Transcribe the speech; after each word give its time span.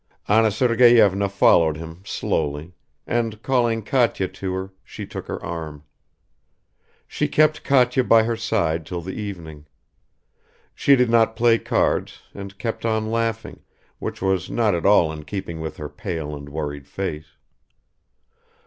Anna 0.27 0.49
Sergeyevna 0.49 1.29
followed 1.29 1.77
him 1.77 2.01
slowly, 2.03 2.73
and 3.05 3.39
calling 3.43 3.83
Katya 3.83 4.27
to 4.29 4.53
her, 4.55 4.73
she 4.83 5.05
took 5.05 5.27
her 5.27 5.39
arm. 5.45 5.83
She 7.07 7.27
kept 7.27 7.63
Katya 7.63 8.03
by 8.03 8.23
her 8.23 8.35
side 8.35 8.83
till 8.83 9.01
the 9.01 9.13
evening. 9.13 9.67
She 10.73 10.95
did 10.95 11.11
not 11.11 11.35
play 11.35 11.59
cards 11.59 12.23
and 12.33 12.57
kept 12.57 12.83
on 12.83 13.11
laughing, 13.11 13.59
which 13.99 14.23
was 14.23 14.49
not 14.49 14.73
at 14.73 14.87
all 14.87 15.11
in 15.13 15.23
keeping 15.23 15.59
with 15.59 15.77
her 15.77 15.87
pale 15.87 16.35
and 16.35 16.49
worried 16.49 16.87
face. 16.87 17.33